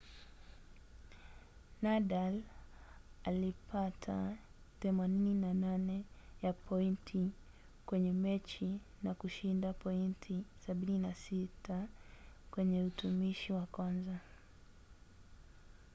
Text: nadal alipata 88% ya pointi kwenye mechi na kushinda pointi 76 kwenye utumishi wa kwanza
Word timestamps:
nadal 1.81 2.41
alipata 3.23 4.35
88% 4.83 6.01
ya 6.41 6.53
pointi 6.53 7.31
kwenye 7.85 8.11
mechi 8.11 8.79
na 9.03 9.13
kushinda 9.13 9.73
pointi 9.73 10.43
76 10.69 11.85
kwenye 12.51 12.83
utumishi 12.83 13.53
wa 13.53 13.65
kwanza 13.65 14.17